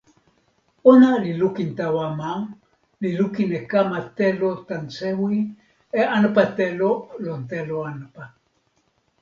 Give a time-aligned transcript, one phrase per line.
[0.91, 2.31] ona li lukin tawa ma,
[3.01, 5.35] li lukin e kama telo tan sewi,
[5.99, 6.91] e anpa telo
[7.23, 8.23] lon telo anpa.